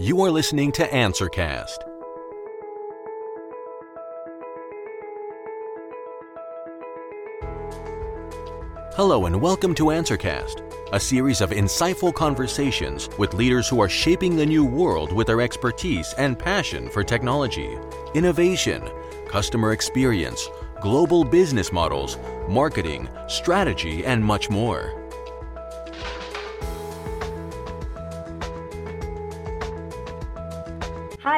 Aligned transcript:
You 0.00 0.20
are 0.22 0.30
listening 0.30 0.70
to 0.72 0.86
Answercast. 0.86 1.78
Hello, 8.94 9.26
and 9.26 9.40
welcome 9.40 9.74
to 9.74 9.86
Answercast, 9.86 10.62
a 10.92 11.00
series 11.00 11.40
of 11.40 11.50
insightful 11.50 12.14
conversations 12.14 13.08
with 13.18 13.34
leaders 13.34 13.68
who 13.68 13.80
are 13.80 13.88
shaping 13.88 14.36
the 14.36 14.46
new 14.46 14.64
world 14.64 15.12
with 15.12 15.26
their 15.26 15.40
expertise 15.40 16.14
and 16.16 16.38
passion 16.38 16.88
for 16.88 17.02
technology, 17.02 17.76
innovation, 18.14 18.88
customer 19.26 19.72
experience, 19.72 20.48
global 20.80 21.24
business 21.24 21.72
models, 21.72 22.18
marketing, 22.48 23.08
strategy, 23.26 24.06
and 24.06 24.24
much 24.24 24.48
more. 24.48 24.97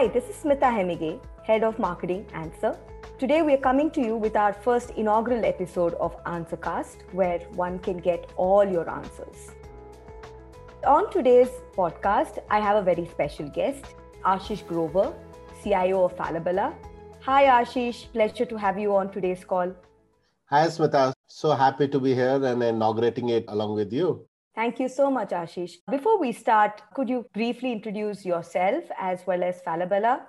Hi, 0.01 0.09
this 0.09 0.31
is 0.31 0.37
Smita 0.37 0.69
Hemige, 0.75 1.21
Head 1.43 1.63
of 1.63 1.79
Marketing 1.79 2.25
Answer. 2.33 2.75
Today 3.19 3.43
we 3.43 3.53
are 3.53 3.63
coming 3.65 3.91
to 3.91 4.01
you 4.01 4.17
with 4.17 4.35
our 4.35 4.55
first 4.55 4.93
inaugural 4.93 5.45
episode 5.45 5.93
of 6.01 6.17
Answercast, 6.25 7.03
where 7.13 7.41
one 7.55 7.79
can 7.79 7.99
get 7.99 8.33
all 8.39 8.65
your 8.67 8.89
answers. 8.89 9.51
On 10.87 11.11
today's 11.11 11.51
podcast, 11.77 12.39
I 12.49 12.61
have 12.61 12.77
a 12.77 12.83
very 12.83 13.07
special 13.09 13.51
guest, 13.51 13.85
Ashish 14.25 14.67
Grover, 14.67 15.13
CIO 15.63 16.05
of 16.07 16.17
Falabella. 16.17 16.73
Hi, 17.21 17.45
Ashish. 17.63 18.11
Pleasure 18.11 18.47
to 18.47 18.57
have 18.57 18.79
you 18.79 18.97
on 18.97 19.13
today's 19.13 19.45
call. 19.45 19.75
Hi, 20.47 20.67
Smita. 20.69 21.13
So 21.27 21.51
happy 21.51 21.89
to 21.89 22.01
be 22.01 22.15
here 22.15 22.43
and 22.43 22.63
inaugurating 22.63 23.29
it 23.29 23.45
along 23.49 23.75
with 23.75 23.93
you. 23.93 24.27
Thank 24.61 24.79
you 24.79 24.91
so 24.91 25.11
much, 25.11 25.31
Ashish. 25.31 25.77
Before 25.91 26.21
we 26.21 26.33
start, 26.33 26.83
could 26.93 27.09
you 27.09 27.25
briefly 27.33 27.73
introduce 27.73 28.27
yourself 28.27 28.85
as 29.01 29.27
well 29.27 29.43
as 29.43 29.63
Falabella? 29.67 30.21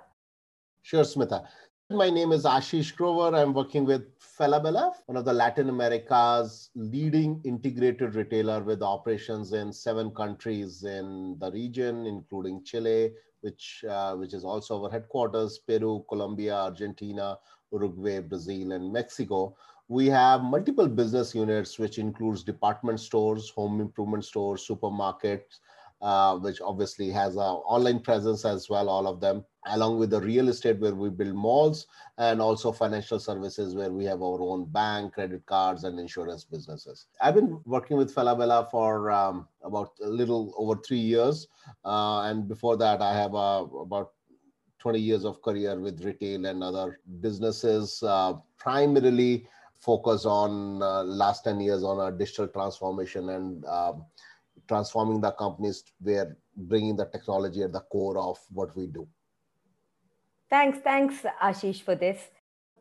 Sure, 0.80 1.04
Smita. 1.04 1.44
My 1.90 2.08
name 2.08 2.32
is 2.32 2.44
Ashish 2.44 2.96
Grover. 2.96 3.36
I'm 3.36 3.52
working 3.52 3.84
with 3.84 4.06
Falabella, 4.18 4.94
one 5.04 5.18
of 5.18 5.26
the 5.26 5.34
Latin 5.34 5.68
America's 5.68 6.70
leading 6.74 7.42
integrated 7.44 8.14
retailer 8.14 8.62
with 8.62 8.80
operations 8.80 9.52
in 9.52 9.70
seven 9.70 10.10
countries 10.12 10.82
in 10.82 11.36
the 11.38 11.50
region, 11.50 12.06
including 12.06 12.64
Chile, 12.64 13.12
which 13.42 13.84
uh, 13.86 14.14
which 14.14 14.32
is 14.32 14.46
also 14.46 14.82
our 14.82 14.90
headquarters, 14.90 15.58
Peru, 15.58 16.06
Colombia, 16.08 16.54
Argentina, 16.54 17.36
Uruguay, 17.70 18.20
Brazil, 18.20 18.72
and 18.72 18.90
Mexico 18.90 19.54
we 19.92 20.06
have 20.06 20.42
multiple 20.42 20.88
business 20.88 21.34
units, 21.34 21.78
which 21.78 21.98
includes 21.98 22.42
department 22.42 22.98
stores, 22.98 23.50
home 23.50 23.78
improvement 23.78 24.24
stores, 24.24 24.66
supermarkets, 24.66 25.58
uh, 26.00 26.34
which 26.38 26.62
obviously 26.62 27.10
has 27.10 27.36
an 27.36 27.42
online 27.76 28.00
presence 28.00 28.46
as 28.46 28.70
well, 28.70 28.88
all 28.88 29.06
of 29.06 29.20
them, 29.20 29.44
along 29.66 29.98
with 29.98 30.08
the 30.08 30.20
real 30.20 30.48
estate 30.48 30.80
where 30.80 30.94
we 30.94 31.10
build 31.10 31.34
malls 31.34 31.86
and 32.16 32.40
also 32.40 32.72
financial 32.72 33.18
services 33.18 33.74
where 33.74 33.92
we 33.92 34.02
have 34.06 34.22
our 34.22 34.40
own 34.40 34.64
bank, 34.64 35.12
credit 35.12 35.44
cards, 35.44 35.84
and 35.84 36.00
insurance 36.00 36.42
businesses. 36.42 37.06
I've 37.20 37.34
been 37.34 37.60
working 37.66 37.98
with 37.98 38.14
Falabella 38.14 38.70
for 38.70 39.10
um, 39.10 39.46
about 39.62 39.90
a 40.02 40.08
little 40.08 40.54
over 40.56 40.80
three 40.80 41.04
years. 41.14 41.48
Uh, 41.84 42.22
and 42.22 42.48
before 42.48 42.78
that, 42.78 43.02
I 43.02 43.12
have 43.12 43.34
uh, 43.34 43.66
about 43.78 44.12
20 44.78 44.98
years 44.98 45.26
of 45.26 45.42
career 45.42 45.78
with 45.78 46.02
retail 46.02 46.46
and 46.46 46.64
other 46.64 46.98
businesses, 47.20 48.02
uh, 48.02 48.32
primarily 48.56 49.46
focus 49.82 50.24
on 50.24 50.80
uh, 50.82 51.02
last 51.02 51.42
10 51.44 51.60
years 51.60 51.82
on 51.82 51.98
our 51.98 52.12
digital 52.12 52.46
transformation 52.46 53.30
and 53.30 53.64
um, 53.66 54.04
transforming 54.68 55.20
the 55.20 55.32
companies 55.32 55.82
where 56.00 56.36
bringing 56.56 56.96
the 56.96 57.06
technology 57.06 57.62
at 57.62 57.72
the 57.72 57.80
core 57.80 58.16
of 58.18 58.38
what 58.50 58.74
we 58.76 58.86
do. 58.86 59.06
Thanks, 60.48 60.78
thanks, 60.78 61.16
Ashish, 61.42 61.82
for 61.82 61.94
this. 61.94 62.28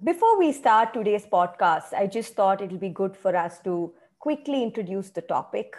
Before 0.04 0.38
we 0.38 0.52
start 0.52 0.94
today's 0.94 1.26
podcast, 1.26 1.94
I 1.94 2.06
just 2.06 2.36
thought 2.36 2.62
it'll 2.62 2.78
be 2.78 2.90
good 2.90 3.16
for 3.16 3.36
us 3.36 3.60
to 3.62 3.94
quickly 4.20 4.62
introduce 4.62 5.10
the 5.10 5.22
topic. 5.22 5.76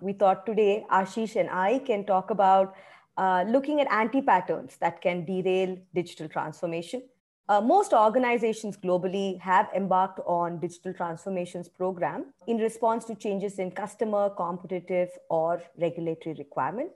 We 0.00 0.12
thought 0.12 0.44
today 0.44 0.84
Ashish 0.90 1.36
and 1.36 1.48
I 1.48 1.78
can 1.78 2.04
talk 2.04 2.30
about 2.30 2.74
uh, 3.16 3.44
looking 3.48 3.80
at 3.80 3.90
anti 3.90 4.20
patterns 4.20 4.76
that 4.80 5.00
can 5.00 5.24
derail 5.24 5.78
digital 5.94 6.28
transformation 6.28 7.02
uh, 7.48 7.60
most 7.60 7.92
organizations 7.94 8.76
globally 8.76 9.40
have 9.40 9.68
embarked 9.74 10.20
on 10.26 10.58
digital 10.58 10.92
transformations 10.92 11.68
program 11.68 12.26
in 12.46 12.58
response 12.58 13.04
to 13.06 13.14
changes 13.14 13.58
in 13.58 13.70
customer, 13.70 14.28
competitive, 14.30 15.08
or 15.30 15.62
regulatory 15.80 16.34
requirement. 16.38 16.92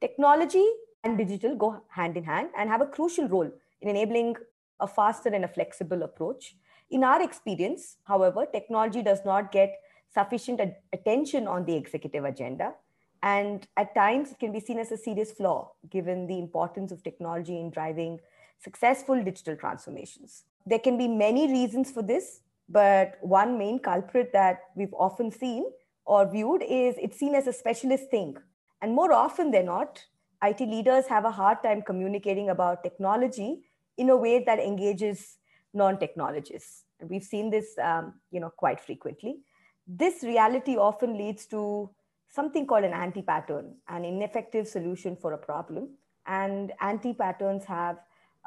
Technology 0.00 0.64
and 1.02 1.18
digital 1.18 1.56
go 1.56 1.82
hand 1.88 2.16
in 2.16 2.22
hand 2.22 2.50
and 2.56 2.70
have 2.70 2.80
a 2.80 2.86
crucial 2.86 3.26
role 3.28 3.50
in 3.80 3.88
enabling 3.88 4.36
a 4.80 4.86
faster 4.86 5.30
and 5.30 5.44
a 5.44 5.48
flexible 5.48 6.04
approach. 6.04 6.54
In 6.90 7.02
our 7.02 7.20
experience, 7.20 7.96
however, 8.04 8.46
technology 8.46 9.02
does 9.02 9.24
not 9.24 9.50
get 9.50 9.80
sufficient 10.14 10.60
ad- 10.60 10.76
attention 10.92 11.48
on 11.48 11.64
the 11.64 11.74
executive 11.74 12.24
agenda. 12.24 12.74
And 13.20 13.66
at 13.76 13.96
times, 13.96 14.30
it 14.30 14.38
can 14.38 14.52
be 14.52 14.60
seen 14.60 14.78
as 14.78 14.92
a 14.92 14.96
serious 14.96 15.32
flaw 15.32 15.72
given 15.90 16.28
the 16.28 16.38
importance 16.38 16.92
of 16.92 17.02
technology 17.02 17.58
in 17.58 17.70
driving 17.70 18.20
successful 18.62 19.22
digital 19.22 19.56
transformations. 19.56 20.44
There 20.66 20.78
can 20.78 20.98
be 20.98 21.08
many 21.08 21.50
reasons 21.50 21.90
for 21.90 22.02
this, 22.02 22.40
but 22.68 23.16
one 23.20 23.58
main 23.58 23.78
culprit 23.78 24.32
that 24.32 24.60
we've 24.74 24.92
often 24.94 25.30
seen 25.30 25.64
or 26.04 26.30
viewed 26.30 26.62
is 26.62 26.96
it's 26.98 27.18
seen 27.18 27.34
as 27.34 27.46
a 27.46 27.52
specialist 27.52 28.10
thing. 28.10 28.36
And 28.80 28.94
more 28.94 29.12
often 29.12 29.50
than 29.50 29.66
not, 29.66 30.04
IT 30.42 30.60
leaders 30.60 31.06
have 31.06 31.24
a 31.24 31.30
hard 31.30 31.62
time 31.62 31.82
communicating 31.82 32.50
about 32.50 32.82
technology 32.82 33.62
in 33.96 34.10
a 34.10 34.16
way 34.16 34.44
that 34.44 34.58
engages 34.58 35.38
non-technologists. 35.74 36.84
And 37.00 37.10
we've 37.10 37.24
seen 37.24 37.50
this, 37.50 37.76
um, 37.82 38.14
you 38.30 38.40
know, 38.40 38.50
quite 38.50 38.80
frequently. 38.80 39.40
This 39.86 40.22
reality 40.22 40.76
often 40.76 41.16
leads 41.16 41.46
to 41.46 41.90
something 42.28 42.66
called 42.66 42.84
an 42.84 42.92
anti-pattern, 42.92 43.74
an 43.88 44.04
ineffective 44.04 44.68
solution 44.68 45.16
for 45.16 45.32
a 45.32 45.38
problem. 45.38 45.90
And 46.26 46.72
anti-patterns 46.80 47.64
have 47.64 47.98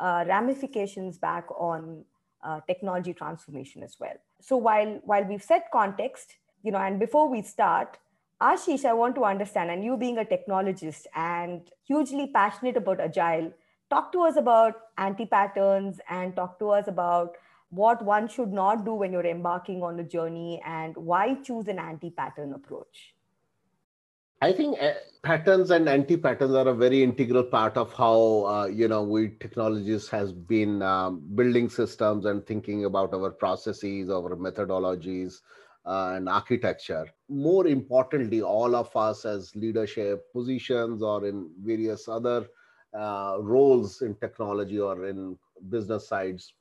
uh, 0.02 0.26
ramifications 0.28 1.18
back 1.18 1.46
on 1.58 2.04
uh, 2.44 2.60
technology 2.68 3.14
transformation 3.14 3.84
as 3.84 3.98
well. 4.00 4.18
So 4.42 4.58
while 4.58 5.00
while 5.04 5.24
we've 5.24 5.44
set 5.44 5.72
context, 5.72 6.38
you 6.64 6.72
know, 6.72 6.80
and 6.80 7.00
before 7.00 7.30
we 7.30 7.42
start, 7.44 8.00
Ashish, 8.42 8.86
I 8.86 8.94
want 8.94 9.16
to 9.16 9.26
understand, 9.26 9.70
and 9.70 9.84
you 9.84 9.98
being 9.98 10.18
a 10.18 10.26
technologist 10.26 11.06
and 11.16 11.62
hugely 11.88 12.28
passionate 12.34 12.78
about 12.78 13.00
agile, 13.00 13.52
talk 13.92 14.12
to 14.14 14.22
us 14.22 14.36
about 14.38 14.74
anti-patterns 14.98 16.00
and 16.10 16.36
talk 16.36 16.58
to 16.60 16.70
us 16.72 16.88
about 16.88 17.36
what 17.70 18.04
one 18.04 18.28
should 18.28 18.52
not 18.52 18.84
do 18.84 18.94
when 18.94 19.12
you're 19.14 19.26
embarking 19.26 19.84
on 19.84 20.00
a 20.00 20.04
journey 20.04 20.62
and 20.66 20.98
why 20.98 21.36
choose 21.36 21.68
an 21.68 21.80
anti-pattern 21.80 22.54
approach. 22.54 23.14
I 24.44 24.52
think 24.52 24.82
uh, 24.82 24.94
patterns 25.22 25.70
and 25.70 25.88
anti-patterns 25.88 26.56
are 26.56 26.68
a 26.68 26.74
very 26.74 27.04
integral 27.04 27.44
part 27.44 27.78
of 27.78 27.94
how 27.94 28.46
uh, 28.48 28.66
you 28.66 28.88
know 28.88 29.04
we 29.04 29.30
technologists 29.40 30.10
has 30.10 30.34
been 30.34 30.82
um, 30.82 31.22
building 31.36 31.70
systems 31.70 32.26
and 32.26 32.46
thinking 32.48 32.86
about 32.86 33.14
our 33.14 33.30
processes, 33.30 34.10
our 34.10 34.36
methodologies, 34.36 35.42
uh, 35.86 36.14
and 36.16 36.28
architecture. 36.28 37.06
More 37.30 37.68
importantly, 37.68 38.42
all 38.42 38.76
of 38.76 38.96
us 38.96 39.26
as 39.26 39.56
leadership 39.56 40.34
positions 40.34 41.04
or 41.04 41.28
in 41.28 41.52
various 41.64 42.08
other 42.08 42.48
uh, 42.98 43.38
roles 43.40 44.02
in 44.02 44.16
technology 44.16 44.80
or 44.80 45.06
in 45.06 45.38
business 45.70 46.08
sides, 46.08 46.54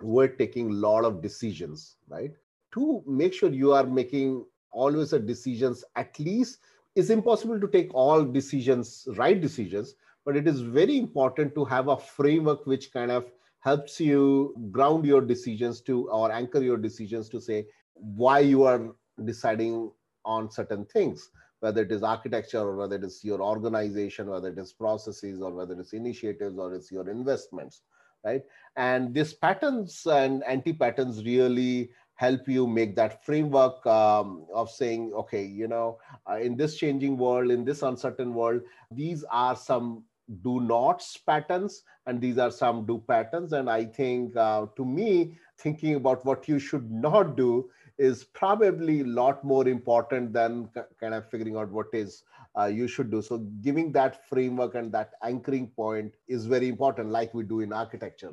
we're 0.00 0.28
taking 0.28 0.70
a 0.70 0.74
lot 0.74 1.04
of 1.04 1.20
decisions, 1.20 1.96
right? 2.08 2.32
To 2.72 3.02
make 3.06 3.34
sure 3.34 3.50
you 3.50 3.72
are 3.72 3.86
making 3.86 4.46
always 4.72 5.12
a 5.12 5.18
decisions 5.20 5.84
at 5.96 6.18
least 6.18 6.58
it's 6.94 7.10
impossible 7.10 7.60
to 7.60 7.68
take 7.68 7.92
all 7.94 8.24
decisions, 8.24 9.06
right 9.16 9.40
decisions, 9.40 9.94
but 10.24 10.36
it 10.36 10.46
is 10.46 10.60
very 10.60 10.98
important 10.98 11.54
to 11.54 11.64
have 11.64 11.88
a 11.88 11.96
framework 11.96 12.66
which 12.66 12.92
kind 12.92 13.10
of 13.10 13.30
helps 13.60 13.98
you 13.98 14.54
ground 14.70 15.04
your 15.04 15.20
decisions 15.20 15.80
to 15.80 16.08
or 16.10 16.30
anchor 16.30 16.62
your 16.62 16.76
decisions 16.76 17.28
to 17.30 17.40
say 17.40 17.66
why 17.94 18.38
you 18.38 18.64
are 18.64 18.94
deciding 19.24 19.90
on 20.24 20.50
certain 20.50 20.84
things 20.86 21.30
whether 21.60 21.82
it 21.82 21.92
is 21.92 22.02
architecture 22.02 22.58
or 22.58 22.76
whether 22.76 22.96
it 22.96 23.04
is 23.04 23.24
your 23.24 23.40
organization 23.40 24.28
whether 24.28 24.48
it 24.48 24.58
is 24.58 24.72
processes 24.72 25.40
or 25.40 25.52
whether 25.52 25.78
it's 25.78 25.92
initiatives 25.92 26.58
or 26.58 26.74
it's 26.74 26.90
your 26.90 27.08
investments 27.08 27.82
right? 28.24 28.42
And 28.76 29.14
these 29.14 29.34
patterns 29.34 30.06
and 30.06 30.42
anti 30.44 30.72
patterns 30.72 31.24
really 31.24 31.90
help 32.14 32.48
you 32.48 32.66
make 32.66 32.94
that 32.96 33.24
framework 33.24 33.84
um, 33.86 34.46
of 34.54 34.70
saying 34.70 35.12
okay 35.14 35.44
you 35.44 35.68
know 35.68 35.98
uh, 36.30 36.38
in 36.38 36.56
this 36.56 36.76
changing 36.76 37.16
world 37.16 37.50
in 37.50 37.64
this 37.64 37.82
uncertain 37.82 38.34
world 38.34 38.60
these 38.90 39.24
are 39.30 39.56
some 39.56 40.04
do 40.42 40.60
nots 40.60 41.16
patterns 41.18 41.82
and 42.06 42.20
these 42.20 42.38
are 42.38 42.50
some 42.50 42.86
do 42.86 43.02
patterns 43.08 43.52
and 43.52 43.68
i 43.68 43.84
think 43.84 44.36
uh, 44.36 44.66
to 44.76 44.84
me 44.84 45.36
thinking 45.58 45.96
about 45.96 46.24
what 46.24 46.48
you 46.48 46.58
should 46.58 46.90
not 46.90 47.36
do 47.36 47.68
is 47.98 48.24
probably 48.24 49.00
a 49.00 49.04
lot 49.04 49.44
more 49.44 49.68
important 49.68 50.32
than 50.32 50.68
kind 51.00 51.14
of 51.14 51.28
figuring 51.30 51.56
out 51.56 51.70
what 51.70 51.86
is 51.92 52.24
uh, 52.58 52.66
you 52.66 52.86
should 52.86 53.10
do. 53.10 53.22
So 53.22 53.38
giving 53.62 53.92
that 53.92 54.28
framework 54.28 54.74
and 54.74 54.92
that 54.92 55.12
anchoring 55.22 55.68
point 55.68 56.14
is 56.28 56.46
very 56.46 56.68
important, 56.68 57.10
like 57.10 57.34
we 57.34 57.44
do 57.44 57.60
in 57.60 57.72
architecture. 57.72 58.32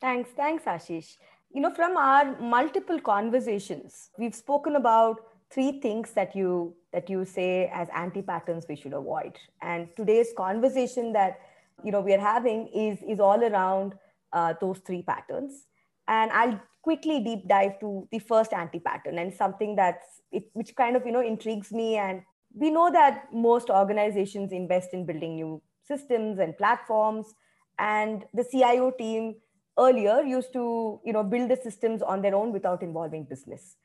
Thanks, 0.00 0.30
thanks, 0.36 0.64
Ashish. 0.64 1.16
You 1.50 1.62
know, 1.62 1.74
from 1.74 1.96
our 1.96 2.38
multiple 2.40 3.00
conversations, 3.00 4.10
we've 4.18 4.34
spoken 4.34 4.76
about 4.76 5.20
three 5.50 5.80
things 5.80 6.12
that 6.12 6.36
you 6.36 6.74
that 6.92 7.08
you 7.08 7.24
say 7.24 7.70
as 7.72 7.88
anti-patterns 7.94 8.66
we 8.68 8.76
should 8.76 8.92
avoid. 8.92 9.38
And 9.62 9.88
today's 9.96 10.32
conversation 10.36 11.12
that 11.14 11.40
you 11.82 11.90
know 11.90 12.00
we 12.00 12.12
are 12.12 12.20
having 12.20 12.68
is 12.68 12.98
is 13.02 13.18
all 13.18 13.42
around 13.42 13.94
uh, 14.32 14.54
those 14.60 14.78
three 14.80 15.02
patterns. 15.02 15.64
And 16.06 16.30
I'll 16.32 16.60
quickly 16.82 17.24
deep 17.24 17.48
dive 17.48 17.80
to 17.80 18.06
the 18.12 18.18
first 18.18 18.52
anti-pattern 18.52 19.18
and 19.18 19.32
something 19.32 19.74
that's 19.74 20.20
it, 20.30 20.44
which 20.52 20.76
kind 20.76 20.96
of 20.96 21.06
you 21.06 21.12
know 21.12 21.22
intrigues 21.22 21.72
me 21.72 21.96
and 21.96 22.22
we 22.54 22.70
know 22.70 22.90
that 22.90 23.28
most 23.32 23.70
organizations 23.70 24.52
invest 24.52 24.92
in 24.92 25.06
building 25.06 25.34
new 25.36 25.62
systems 25.82 26.38
and 26.38 26.56
platforms 26.56 27.34
and 27.78 28.24
the 28.32 28.44
cio 28.44 28.90
team 28.90 29.34
earlier 29.78 30.22
used 30.22 30.52
to 30.52 31.00
you 31.04 31.12
know 31.12 31.22
build 31.22 31.50
the 31.50 31.56
systems 31.56 32.02
on 32.02 32.22
their 32.22 32.34
own 32.34 32.52
without 32.52 32.82
involving 32.82 33.24
business. 33.24 33.76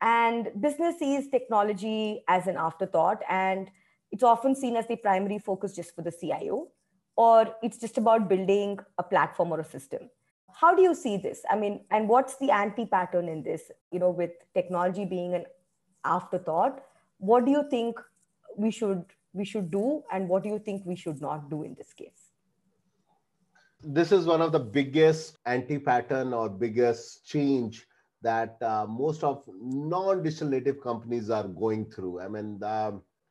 And 0.00 0.50
business 0.60 0.98
sees 0.98 1.28
technology 1.28 2.22
as 2.28 2.46
an 2.46 2.56
afterthought 2.56 3.22
and 3.28 3.68
it's 4.12 4.22
often 4.22 4.54
seen 4.54 4.76
as 4.76 4.86
the 4.86 4.96
primary 4.96 5.38
focus 5.38 5.74
just 5.74 5.94
for 5.94 6.02
the 6.02 6.12
cio 6.12 6.68
or 7.16 7.54
it's 7.62 7.78
just 7.78 7.98
about 7.98 8.28
building 8.28 8.78
a 8.98 9.02
platform 9.02 9.50
or 9.50 9.60
a 9.60 9.64
system. 9.64 10.08
How 10.54 10.74
do 10.74 10.82
you 10.82 10.94
see 10.94 11.16
this? 11.16 11.42
I 11.50 11.56
mean 11.56 11.80
and 11.90 12.08
what's 12.08 12.36
the 12.36 12.50
anti 12.50 12.86
pattern 12.86 13.28
in 13.28 13.42
this 13.42 13.70
you 13.90 13.98
know 13.98 14.10
with 14.10 14.30
technology 14.54 15.04
being 15.04 15.34
an 15.34 15.46
afterthought? 16.04 16.82
What 17.18 17.44
do 17.44 17.50
you 17.50 17.64
think 17.68 17.96
we 18.56 18.70
should 18.70 19.04
we 19.32 19.44
should 19.44 19.70
do 19.70 20.02
and 20.12 20.28
what 20.28 20.42
do 20.42 20.48
you 20.48 20.58
think 20.58 20.86
we 20.86 20.96
should 20.96 21.20
not 21.20 21.50
do 21.50 21.62
in 21.62 21.74
this 21.74 21.92
case 21.92 22.27
this 23.82 24.12
is 24.12 24.26
one 24.26 24.40
of 24.42 24.52
the 24.52 24.58
biggest 24.58 25.36
anti-pattern 25.46 26.32
or 26.32 26.48
biggest 26.48 27.26
change 27.26 27.86
that 28.22 28.56
uh, 28.62 28.86
most 28.88 29.22
of 29.22 29.44
non-digital 29.60 30.48
native 30.48 30.80
companies 30.82 31.30
are 31.30 31.46
going 31.46 31.90
through. 31.90 32.20
I 32.20 32.28
mean 32.28 32.60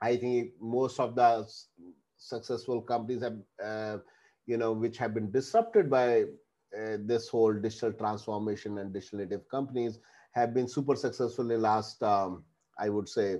i 0.01 0.15
think 0.15 0.51
most 0.61 0.99
of 0.99 1.15
the 1.15 1.47
successful 2.17 2.81
companies 2.81 3.21
have 3.23 3.37
uh, 3.63 3.97
you 4.45 4.57
know 4.57 4.71
which 4.73 4.97
have 4.97 5.13
been 5.13 5.31
disrupted 5.31 5.89
by 5.89 6.23
uh, 6.77 6.97
this 7.05 7.27
whole 7.29 7.53
digital 7.53 7.91
transformation 7.93 8.77
and 8.77 8.93
digital 8.93 9.19
native 9.19 9.47
companies 9.49 9.99
have 10.31 10.53
been 10.53 10.67
super 10.67 10.95
successful 10.95 11.43
in 11.43 11.49
the 11.49 11.57
last 11.57 12.01
um, 12.03 12.43
i 12.79 12.89
would 12.89 13.09
say 13.09 13.37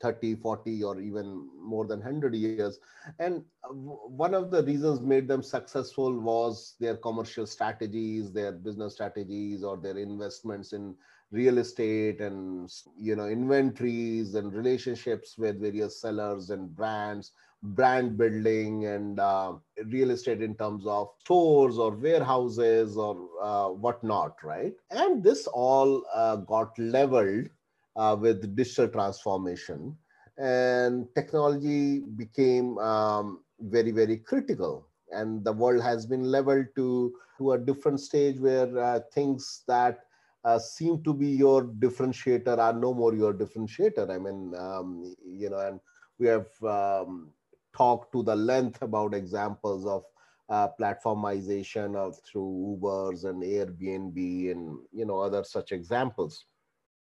30 0.00 0.34
40 0.36 0.82
or 0.82 1.00
even 1.00 1.48
more 1.60 1.86
than 1.86 2.00
100 2.00 2.34
years. 2.34 2.78
And 3.18 3.44
one 3.70 4.34
of 4.34 4.50
the 4.50 4.62
reasons 4.62 5.00
made 5.00 5.28
them 5.28 5.42
successful 5.42 6.18
was 6.18 6.74
their 6.80 6.96
commercial 6.96 7.46
strategies 7.46 8.32
their 8.32 8.52
business 8.52 8.94
strategies 8.94 9.62
or 9.62 9.76
their 9.76 9.98
investments 9.98 10.72
in 10.72 10.94
real 11.30 11.58
estate 11.58 12.20
and 12.20 12.72
you 12.98 13.16
know 13.16 13.26
inventories 13.26 14.34
and 14.34 14.52
relationships 14.54 15.36
with 15.38 15.60
various 15.60 16.00
sellers 16.00 16.50
and 16.50 16.74
brands 16.76 17.32
brand 17.62 18.16
building 18.18 18.84
and 18.86 19.18
uh, 19.18 19.54
real 19.86 20.10
estate 20.10 20.42
in 20.42 20.54
terms 20.54 20.86
of 20.86 21.08
stores 21.18 21.78
or 21.78 21.92
warehouses 21.92 22.96
or 22.96 23.16
uh, 23.42 23.68
whatnot 23.68 24.36
right? 24.44 24.74
And 24.90 25.24
this 25.24 25.46
all 25.46 26.02
uh, 26.14 26.36
got 26.36 26.78
leveled 26.78 27.48
uh, 27.96 28.16
with 28.18 28.54
digital 28.54 28.88
transformation. 28.88 29.96
And 30.36 31.06
technology 31.14 32.00
became 32.00 32.78
um, 32.78 33.40
very 33.60 33.92
very 33.92 34.16
critical. 34.18 34.88
And 35.12 35.44
the 35.44 35.52
world 35.52 35.82
has 35.82 36.06
been 36.06 36.24
leveled 36.24 36.66
to 36.76 37.14
to 37.38 37.52
a 37.52 37.58
different 37.58 38.00
stage 38.00 38.38
where 38.38 38.76
uh, 38.78 39.00
things 39.12 39.62
that 39.68 40.00
uh, 40.44 40.58
seem 40.58 41.02
to 41.04 41.14
be 41.14 41.28
your 41.28 41.64
differentiator 41.64 42.58
are 42.58 42.72
no 42.72 42.92
more 42.92 43.14
your 43.14 43.32
differentiator. 43.32 44.10
I 44.10 44.18
mean 44.18 44.54
um, 44.58 45.14
you 45.24 45.50
know 45.50 45.58
and 45.58 45.80
we 46.18 46.26
have 46.26 46.48
um, 46.62 47.30
talked 47.76 48.12
to 48.12 48.22
the 48.22 48.34
length 48.34 48.82
about 48.82 49.14
examples 49.14 49.86
of 49.86 50.04
uh, 50.48 50.68
platformization 50.78 51.96
of 51.96 52.18
through 52.24 52.78
ubers 52.78 53.24
and 53.24 53.42
airbnb 53.42 54.50
and 54.52 54.78
you 54.92 55.06
know 55.06 55.18
other 55.18 55.42
such 55.42 55.72
examples 55.72 56.44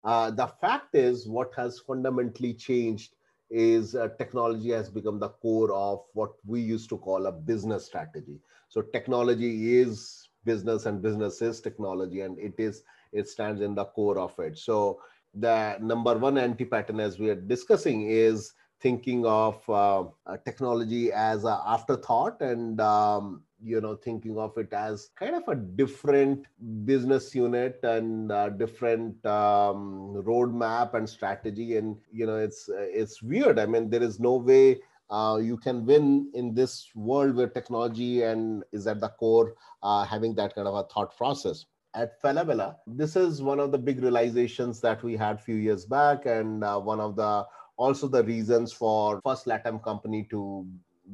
uh, 0.03 0.31
the 0.31 0.47
fact 0.47 0.95
is, 0.95 1.27
what 1.27 1.51
has 1.55 1.79
fundamentally 1.79 2.53
changed 2.53 3.15
is 3.49 3.95
uh, 3.95 4.09
technology 4.17 4.71
has 4.71 4.89
become 4.89 5.19
the 5.19 5.29
core 5.29 5.71
of 5.73 6.03
what 6.13 6.31
we 6.45 6.59
used 6.59 6.89
to 6.89 6.97
call 6.97 7.27
a 7.27 7.31
business 7.31 7.85
strategy. 7.85 8.39
So 8.67 8.81
technology 8.81 9.77
is 9.79 10.27
business, 10.43 10.85
and 10.85 11.01
business 11.01 11.41
is 11.41 11.61
technology, 11.61 12.21
and 12.21 12.37
it 12.39 12.55
is 12.57 12.83
it 13.11 13.29
stands 13.29 13.61
in 13.61 13.75
the 13.75 13.85
core 13.85 14.17
of 14.17 14.37
it. 14.39 14.57
So 14.57 14.99
the 15.33 15.77
number 15.79 16.17
one 16.17 16.37
anti-pattern, 16.37 16.99
as 16.99 17.19
we 17.19 17.29
are 17.29 17.35
discussing, 17.35 18.09
is 18.09 18.53
thinking 18.81 19.25
of 19.25 19.61
uh, 19.69 20.03
uh 20.25 20.37
technology 20.43 21.11
as 21.13 21.45
an 21.45 21.57
afterthought 21.65 22.41
and 22.41 22.81
um, 22.81 23.43
you 23.63 23.79
know 23.81 23.95
thinking 23.95 24.37
of 24.37 24.57
it 24.57 24.73
as 24.73 25.09
kind 25.17 25.35
of 25.35 25.47
a 25.47 25.55
different 25.55 26.45
business 26.85 27.33
unit 27.33 27.79
and 27.83 28.29
different 28.57 29.25
um, 29.25 30.21
roadmap 30.25 30.93
and 30.93 31.09
strategy. 31.09 31.77
And 31.77 31.97
you 32.11 32.25
know 32.25 32.37
it's 32.37 32.69
it's 32.69 33.21
weird. 33.23 33.59
I 33.59 33.65
mean 33.65 33.89
there 33.89 34.03
is 34.03 34.19
no 34.19 34.35
way 34.35 34.81
uh, 35.09 35.37
you 35.37 35.57
can 35.57 35.85
win 35.85 36.31
in 36.33 36.53
this 36.53 36.89
world 36.95 37.35
where 37.35 37.47
technology 37.47 38.23
and 38.23 38.63
is 38.71 38.87
at 38.87 38.99
the 38.99 39.09
core 39.09 39.53
uh, 39.83 40.03
having 40.03 40.33
that 40.35 40.55
kind 40.55 40.67
of 40.67 40.73
a 40.73 40.83
thought 40.83 41.15
process. 41.15 41.65
At 41.95 42.19
Falabella, 42.19 42.77
this 42.87 43.15
is 43.15 43.43
one 43.43 43.59
of 43.59 43.71
the 43.71 43.77
big 43.77 44.01
realizations 44.01 44.81
that 44.81 45.03
we 45.03 45.15
had 45.15 45.39
few 45.39 45.55
years 45.55 45.85
back, 45.85 46.25
and 46.25 46.63
uh, 46.63 46.79
one 46.79 46.99
of 46.99 47.15
the 47.15 47.45
also 47.77 48.07
the 48.07 48.23
reasons 48.23 48.73
for 48.73 49.21
first 49.23 49.45
Latam 49.45 49.83
company 49.83 50.27
to 50.31 50.65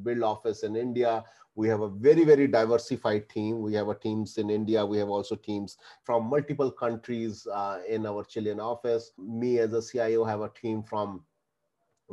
build 0.04 0.24
office 0.24 0.64
in 0.64 0.78
India 0.78 1.24
we 1.60 1.68
have 1.68 1.82
a 1.82 1.90
very 1.90 2.24
very 2.24 2.48
diversified 2.48 3.28
team. 3.28 3.62
We 3.62 3.74
have 3.74 3.88
teams 4.00 4.38
in 4.38 4.50
india. 4.50 4.86
We 4.86 4.98
have 5.00 5.10
also 5.10 5.36
teams 5.36 5.78
from 6.04 6.30
multiple 6.36 6.72
countries 6.72 7.46
uh, 7.62 7.80
in 7.96 8.06
our 8.06 8.24
chilean 8.24 8.62
office. 8.62 9.12
Me 9.18 9.60
as 9.60 9.74
a 9.74 9.82
cio 9.82 10.24
have 10.24 10.42
a 10.48 10.52
team 10.62 10.84
from 10.92 11.22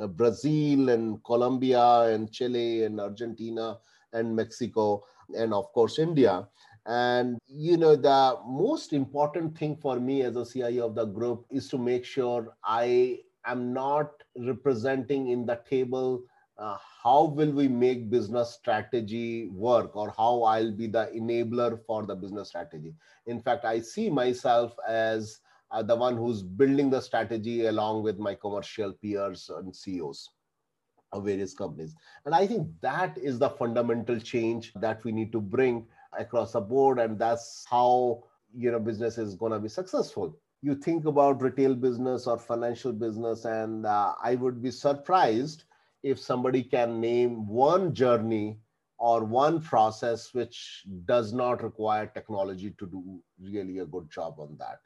uh, 0.02 0.08
brazil 0.08 0.90
and 0.94 1.22
colombia 1.30 1.84
and 2.14 2.32
chile 2.38 2.84
and 2.88 3.00
argentina 3.00 3.78
and 4.12 4.34
mexico 4.34 5.04
and 5.42 5.54
of 5.54 5.72
course 5.72 5.98
india. 6.08 6.48
And 6.86 7.38
you 7.46 7.76
know 7.76 7.94
the 7.94 8.38
most 8.46 8.92
important 8.92 9.56
thing 9.58 9.76
for 9.76 9.94
me 10.08 10.22
as 10.22 10.36
a 10.42 10.46
cio 10.52 10.86
of 10.86 10.94
the 10.98 11.04
group 11.04 11.46
is 11.50 11.68
to 11.70 11.78
make 11.78 12.04
sure 12.04 12.42
i 12.64 13.20
am 13.54 13.72
not 13.72 14.22
representing 14.50 15.28
in 15.36 15.46
the 15.46 15.60
table 15.70 16.22
uh, 16.58 16.78
how 17.06 17.26
will 17.38 17.52
we 17.52 17.68
make 17.68 18.10
business 18.10 18.52
strategy 18.54 19.46
work 19.52 19.94
or 19.94 20.12
how 20.16 20.42
I'll 20.42 20.72
be 20.72 20.88
the 20.88 21.08
enabler 21.14 21.78
for 21.86 22.04
the 22.04 22.16
business 22.16 22.48
strategy. 22.48 22.94
In 23.26 23.40
fact, 23.40 23.64
I 23.64 23.78
see 23.78 24.10
myself 24.10 24.74
as 24.88 25.38
uh, 25.70 25.84
the 25.84 25.94
one 25.94 26.16
who's 26.16 26.42
building 26.42 26.90
the 26.90 27.00
strategy 27.00 27.66
along 27.66 28.02
with 28.02 28.18
my 28.18 28.34
commercial 28.34 28.92
peers 28.92 29.48
and 29.56 29.74
CEOs 29.74 30.30
of 31.12 31.26
various 31.26 31.54
companies. 31.54 31.94
And 32.24 32.34
I 32.34 32.44
think 32.44 32.66
that 32.80 33.16
is 33.16 33.38
the 33.38 33.50
fundamental 33.50 34.18
change 34.18 34.72
that 34.74 35.04
we 35.04 35.12
need 35.12 35.30
to 35.30 35.40
bring 35.40 35.86
across 36.18 36.54
the 36.54 36.60
board. 36.60 36.98
And 36.98 37.20
that's 37.20 37.64
how 37.70 38.24
you 38.52 38.72
know 38.72 38.80
business 38.80 39.16
is 39.16 39.36
going 39.36 39.52
to 39.52 39.60
be 39.60 39.68
successful 39.68 40.36
you 40.62 40.74
think 40.74 41.04
about 41.04 41.42
retail 41.42 41.74
business 41.74 42.26
or 42.26 42.38
financial 42.38 42.92
business 42.92 43.44
and 43.44 43.84
uh, 43.84 44.14
i 44.22 44.36
would 44.36 44.62
be 44.62 44.70
surprised 44.70 45.64
if 46.12 46.20
somebody 46.20 46.62
can 46.62 47.00
name 47.00 47.46
one 47.48 47.92
journey 47.92 48.58
or 48.98 49.24
one 49.24 49.60
process 49.60 50.32
which 50.32 50.84
does 51.04 51.32
not 51.32 51.62
require 51.62 52.06
technology 52.06 52.70
to 52.78 52.86
do 52.86 53.20
really 53.40 53.78
a 53.78 53.86
good 53.86 54.08
job 54.10 54.36
on 54.38 54.56
that. 54.58 54.78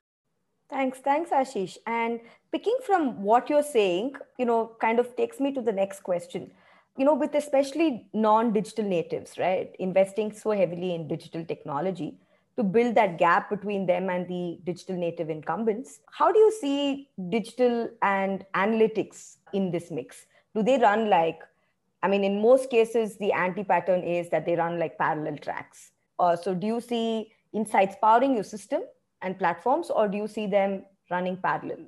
Thanks 0.70 0.98
thanks 1.00 1.30
ashish. 1.30 1.76
And 1.86 2.20
picking 2.52 2.78
from 2.86 3.22
what 3.22 3.50
you're 3.50 3.70
saying 3.74 4.14
you 4.38 4.46
know 4.46 4.72
kind 4.80 4.98
of 4.98 5.14
takes 5.16 5.40
me 5.40 5.52
to 5.52 5.60
the 5.60 5.72
next 5.72 6.02
question. 6.02 6.50
You 6.96 7.04
know 7.04 7.14
with 7.14 7.34
especially 7.34 8.06
non-digital 8.14 8.84
natives 8.84 9.38
right 9.38 9.76
investing 9.78 10.32
so 10.32 10.50
heavily 10.62 10.94
in 10.94 11.06
digital 11.06 11.44
technology 11.44 12.10
to 12.56 12.64
build 12.64 12.94
that 12.94 13.16
gap 13.18 13.48
between 13.48 13.86
them 13.86 14.10
and 14.10 14.26
the 14.28 14.58
digital 14.64 14.96
native 14.96 15.30
incumbents 15.30 16.00
how 16.18 16.30
do 16.32 16.38
you 16.38 16.50
see 16.60 17.08
digital 17.30 17.88
and 18.02 18.44
analytics 18.54 19.36
in 19.54 19.70
this 19.70 19.90
mix 19.90 20.26
do 20.54 20.62
they 20.62 20.78
run 20.78 21.08
like 21.08 21.40
i 22.02 22.08
mean 22.08 22.24
in 22.24 22.40
most 22.40 22.70
cases 22.70 23.16
the 23.18 23.32
anti 23.32 23.64
pattern 23.64 24.02
is 24.02 24.30
that 24.30 24.46
they 24.46 24.56
run 24.56 24.78
like 24.78 24.98
parallel 24.98 25.36
tracks. 25.36 25.90
Uh, 26.18 26.36
so 26.36 26.54
do 26.54 26.66
you 26.66 26.80
see 26.80 27.32
insights 27.52 27.96
powering 28.00 28.34
your 28.34 28.44
system 28.44 28.82
and 29.22 29.38
platforms 29.38 29.90
or 29.90 30.06
do 30.06 30.18
you 30.18 30.28
see 30.28 30.46
them 30.46 30.84
running 31.10 31.36
parallel? 31.36 31.78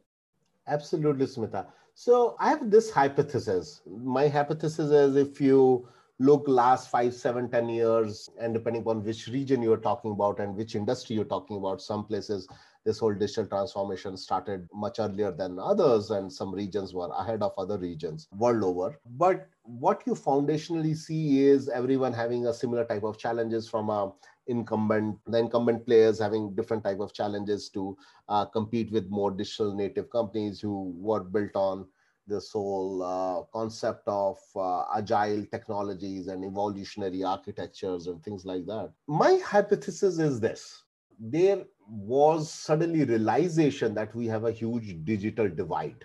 Absolutely 0.67 1.27
smita. 1.27 1.67
So 1.95 2.37
I 2.41 2.49
have 2.49 2.71
this 2.71 2.91
hypothesis. 2.91 3.83
My 3.87 4.29
hypothesis 4.29 4.91
is 4.91 5.17
if 5.17 5.41
you 5.41 5.87
look 6.19 6.45
last 6.47 6.91
five, 6.91 7.15
seven, 7.15 7.51
ten 7.51 7.69
years, 7.69 8.29
and 8.41 8.55
depending 8.55 8.83
upon 8.83 9.05
which 9.05 9.29
region 9.29 9.63
you're 9.63 9.77
talking 9.77 10.13
about 10.13 10.41
and 10.41 10.55
which 10.55 10.75
industry 10.75 11.17
you're 11.17 11.25
talking 11.25 11.57
about, 11.57 11.81
some 11.83 12.05
places 12.05 12.47
this 12.85 12.99
whole 12.99 13.15
digital 13.15 13.47
transformation 13.47 14.17
started 14.17 14.69
much 14.75 14.99
earlier 14.99 15.31
than 15.31 15.59
others, 15.59 16.11
and 16.11 16.33
some 16.33 16.53
regions 16.53 16.93
were 16.93 17.11
ahead 17.17 17.43
of 17.43 17.53
other 17.57 17.79
regions 17.79 18.29
world 18.37 18.65
over. 18.65 18.99
But 19.17 19.49
what 19.63 20.03
you 20.07 20.15
foundationally 20.15 20.97
see 20.97 21.45
is 21.45 21.69
everyone 21.69 22.13
having 22.13 22.47
a 22.47 22.55
similar 22.55 22.85
type 22.85 23.05
of 23.05 23.19
challenges 23.19 23.69
from 23.69 23.89
a 23.91 24.13
incumbent 24.49 25.17
the 25.27 25.39
incumbent 25.39 25.87
players 25.87 26.19
having 26.19 26.53
different 26.57 26.83
type 26.83 26.99
of 26.99 27.13
challenges 27.13 27.69
to 27.69 27.97
uh, 28.29 28.45
compete 28.45 28.91
with 28.91 29.09
more 29.09 29.31
digital 29.31 29.73
native 29.73 30.11
companies 30.11 30.61
who 30.61 30.93
were 30.99 31.23
built 31.23 31.55
on 31.55 31.87
this 32.33 32.51
whole 32.53 33.03
uh, 33.03 33.43
concept 33.59 34.03
of 34.07 34.39
uh, 34.57 34.85
agile 35.01 35.45
technologies 35.57 36.29
and 36.29 36.45
evolutionary 36.45 37.23
architectures 37.23 38.07
and 38.07 38.23
things 38.25 38.45
like 38.53 38.65
that 38.67 38.91
my 39.07 39.33
hypothesis 39.53 40.19
is 40.29 40.41
this 40.47 40.85
there 41.19 41.61
was 41.89 42.51
suddenly 42.51 43.05
realization 43.05 43.95
that 43.95 44.15
we 44.15 44.27
have 44.27 44.45
a 44.45 44.53
huge 44.53 44.97
digital 45.05 45.49
divide 45.49 46.05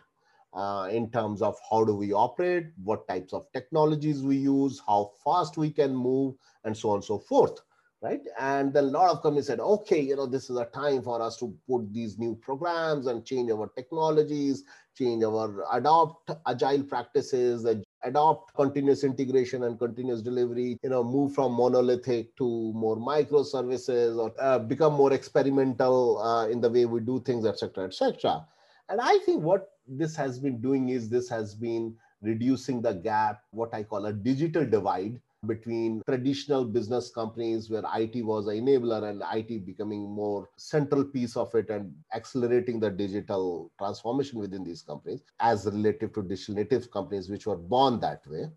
uh, 0.54 0.88
in 0.92 1.10
terms 1.12 1.42
of 1.42 1.56
how 1.70 1.84
do 1.84 1.96
we 1.96 2.14
operate, 2.14 2.68
what 2.84 3.08
types 3.08 3.34
of 3.34 3.46
technologies 3.54 4.24
we 4.24 4.38
use, 4.38 4.82
how 4.86 5.12
fast 5.24 5.58
we 5.58 5.70
can 5.70 5.96
move, 5.96 6.36
and 6.64 6.76
so 6.76 6.90
on 6.90 6.96
and 6.96 7.04
so 7.04 7.20
forth, 7.20 7.62
right? 8.02 8.22
And 8.40 8.76
a 8.76 8.82
lot 8.82 9.10
of 9.12 9.22
companies 9.22 9.48
said, 9.48 9.60
okay, 9.60 10.02
you 10.02 10.16
know, 10.16 10.26
this 10.26 10.50
is 10.50 10.58
a 10.58 10.66
time 10.66 11.02
for 11.04 11.22
us 11.22 11.38
to 11.38 11.56
put 11.70 11.94
these 11.94 12.18
new 12.18 12.36
programs 12.36 13.08
and 13.08 13.26
change 13.26 13.52
our 13.52 13.68
technologies, 13.76 14.64
change 14.98 15.24
our 15.24 15.64
adopt 15.74 16.32
agile 16.46 16.84
practices, 16.84 17.66
adopt 18.04 18.54
continuous 18.56 19.04
integration 19.04 19.64
and 19.64 19.78
continuous 19.78 20.22
delivery, 20.22 20.78
you 20.84 20.90
know, 20.90 21.04
move 21.04 21.34
from 21.34 21.54
monolithic 21.54 22.36
to 22.38 22.72
more 22.74 22.98
microservices 22.98 24.18
or 24.18 24.34
uh, 24.40 24.60
become 24.60 24.94
more 24.94 25.14
experimental 25.14 26.20
uh, 26.20 26.48
in 26.48 26.62
the 26.62 26.70
way 26.70 26.86
we 26.86 27.00
do 27.00 27.20
things, 27.22 27.46
etc., 27.46 27.86
etc. 27.86 28.46
And 28.90 29.02
I 29.02 29.18
think 29.20 29.44
what 29.44 29.72
this 29.88 30.16
has 30.16 30.40
been 30.40 30.62
doing 30.62 30.90
is 30.90 31.10
this 31.10 31.30
has 31.30 31.56
been 31.56 31.96
reducing 32.22 32.82
the 32.82 32.94
gap, 32.94 33.42
what 33.52 33.74
I 33.74 33.84
call 33.84 34.06
a 34.06 34.14
digital 34.14 34.66
divide 34.66 35.20
between 35.46 36.02
traditional 36.08 36.66
business 36.66 37.10
companies 37.10 37.70
where 37.70 37.84
IT 37.96 38.26
was 38.26 38.48
an 38.48 38.56
enabler 38.56 39.10
and 39.10 39.22
IT 39.34 39.66
becoming 39.66 40.10
more 40.10 40.50
central 40.58 41.04
piece 41.04 41.38
of 41.38 41.54
it 41.54 41.70
and 41.70 41.94
accelerating 42.16 42.80
the 42.80 42.90
digital 42.90 43.72
transformation 43.78 44.40
within 44.40 44.64
these 44.64 44.82
companies 44.82 45.22
as 45.40 45.66
relative 45.66 46.14
to 46.14 46.24
digital 46.24 46.56
native 46.56 46.90
companies 46.90 47.30
which 47.30 47.46
were 47.46 47.58
born 47.58 48.00
that 48.00 48.26
way. 48.28 48.48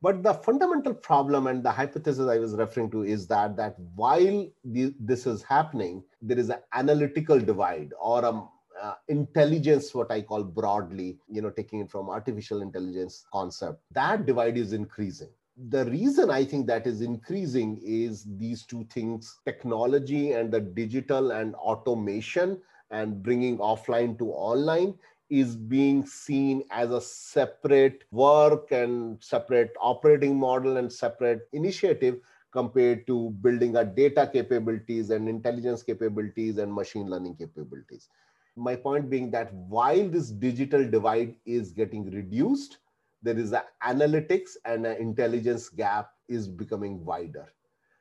But 0.00 0.22
the 0.22 0.34
fundamental 0.34 0.94
problem 0.94 1.46
and 1.46 1.64
the 1.64 1.70
hypothesis 1.70 2.28
I 2.28 2.38
was 2.38 2.54
referring 2.54 2.90
to 2.90 3.02
is 3.02 3.26
that 3.28 3.56
that 3.56 3.76
while 3.94 4.48
the, 4.64 4.94
this 4.98 5.26
is 5.26 5.42
happening, 5.42 6.02
there 6.20 6.38
is 6.38 6.50
an 6.50 6.58
analytical 6.72 7.38
divide 7.38 7.92
or 8.00 8.24
a 8.24 8.42
uh, 8.80 8.94
intelligence 9.08 9.94
what 9.94 10.10
i 10.10 10.20
call 10.20 10.42
broadly 10.42 11.16
you 11.28 11.40
know 11.40 11.50
taking 11.50 11.80
it 11.80 11.90
from 11.90 12.08
artificial 12.08 12.62
intelligence 12.62 13.24
concept 13.32 13.80
that 13.92 14.26
divide 14.26 14.56
is 14.56 14.72
increasing 14.72 15.28
the 15.56 15.84
reason 15.86 16.30
I 16.30 16.44
think 16.44 16.66
that 16.66 16.86
is 16.86 17.02
increasing 17.02 17.80
is 17.84 18.24
these 18.38 18.64
two 18.64 18.84
things 18.92 19.38
technology 19.44 20.32
and 20.32 20.50
the 20.50 20.60
digital 20.60 21.32
and 21.32 21.54
automation 21.56 22.60
and 22.90 23.22
bringing 23.22 23.58
offline 23.58 24.18
to 24.18 24.30
online 24.32 24.94
is 25.30 25.56
being 25.56 26.04
seen 26.06 26.62
as 26.70 26.90
a 26.90 27.00
separate 27.00 28.04
work 28.10 28.70
and 28.70 29.22
separate 29.22 29.72
operating 29.80 30.38
model 30.38 30.76
and 30.76 30.92
separate 30.92 31.48
initiative 31.52 32.18
compared 32.52 33.06
to 33.06 33.30
building 33.40 33.76
a 33.76 33.84
data 33.84 34.28
capabilities 34.30 35.08
and 35.08 35.28
intelligence 35.28 35.82
capabilities 35.82 36.58
and 36.58 36.72
machine 36.72 37.08
learning 37.08 37.34
capabilities. 37.34 38.08
My 38.56 38.76
point 38.76 39.08
being 39.08 39.30
that 39.30 39.52
while 39.54 40.06
this 40.06 40.30
digital 40.30 40.86
divide 40.86 41.34
is 41.46 41.72
getting 41.72 42.10
reduced, 42.10 42.78
there 43.22 43.38
is 43.38 43.52
an 43.52 43.62
analytics 43.84 44.56
and 44.64 44.86
an 44.86 44.96
intelligence 44.96 45.68
gap 45.68 46.10
is 46.28 46.48
becoming 46.48 47.04
wider. 47.04 47.52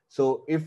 So 0.07 0.43
if 0.47 0.63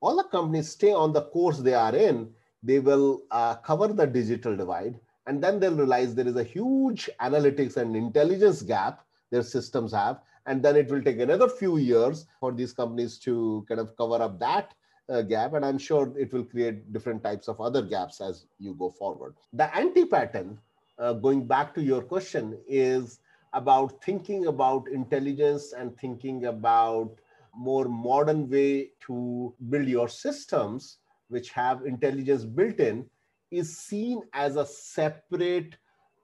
all 0.00 0.16
the 0.16 0.24
companies 0.24 0.70
stay 0.70 0.92
on 0.92 1.12
the 1.12 1.22
course 1.22 1.58
they 1.58 1.74
are 1.74 1.94
in, 1.94 2.30
they 2.62 2.80
will 2.80 3.22
uh, 3.30 3.56
cover 3.56 3.88
the 3.88 4.06
digital 4.06 4.56
divide 4.56 4.98
and 5.26 5.42
then 5.42 5.60
they'll 5.60 5.76
realize 5.76 6.14
there 6.14 6.26
is 6.26 6.36
a 6.36 6.42
huge 6.42 7.08
analytics 7.20 7.76
and 7.76 7.94
intelligence 7.94 8.62
gap 8.62 9.04
their 9.30 9.42
systems 9.42 9.92
have 9.92 10.20
and 10.46 10.62
then 10.62 10.74
it 10.74 10.90
will 10.90 11.02
take 11.02 11.20
another 11.20 11.48
few 11.48 11.76
years 11.76 12.26
for 12.40 12.50
these 12.52 12.72
companies 12.72 13.18
to 13.18 13.64
kind 13.68 13.78
of 13.78 13.96
cover 13.96 14.22
up 14.22 14.38
that 14.40 14.74
uh, 15.10 15.22
gap 15.22 15.52
and 15.54 15.64
i'm 15.64 15.78
sure 15.78 16.12
it 16.18 16.32
will 16.32 16.44
create 16.44 16.92
different 16.92 17.22
types 17.22 17.48
of 17.48 17.60
other 17.60 17.82
gaps 17.82 18.20
as 18.20 18.46
you 18.58 18.74
go 18.74 18.90
forward 18.90 19.34
the 19.52 19.74
anti 19.76 20.04
pattern 20.04 20.58
uh, 20.98 21.12
going 21.12 21.46
back 21.46 21.74
to 21.74 21.82
your 21.82 22.02
question 22.02 22.58
is 22.66 23.20
about 23.58 24.02
thinking 24.04 24.46
about 24.46 24.88
intelligence 24.88 25.72
and 25.72 25.96
thinking 25.98 26.46
about 26.46 27.10
more 27.54 27.86
modern 27.88 28.48
way 28.48 28.90
to 29.06 29.52
build 29.68 29.88
your 29.88 30.08
systems 30.08 30.98
which 31.28 31.50
have 31.50 31.84
intelligence 31.84 32.44
built 32.44 32.78
in 32.78 33.04
is 33.50 33.76
seen 33.76 34.22
as 34.32 34.56
a 34.56 34.66
separate 34.66 35.76